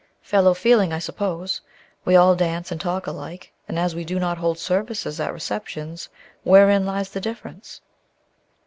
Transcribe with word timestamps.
"Fellow 0.23 0.55
feeling, 0.55 0.91
I 0.91 0.97
suppose. 0.97 1.61
We 2.05 2.15
all 2.15 2.35
dance 2.35 2.71
and 2.71 2.81
talk 2.81 3.05
alike; 3.05 3.53
and 3.67 3.77
as 3.77 3.93
we 3.93 4.03
do 4.03 4.19
not 4.19 4.39
hold 4.39 4.57
services 4.57 5.19
at 5.19 5.31
receptions, 5.31 6.09
wherein 6.43 6.87
lies 6.87 7.11
the 7.11 7.21
difference?" 7.21 7.81